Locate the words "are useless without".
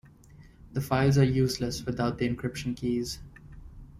1.19-2.17